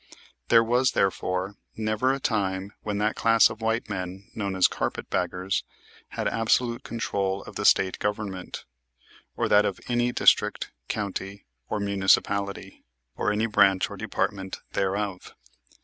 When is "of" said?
3.51-3.61, 7.43-7.55, 9.63-9.79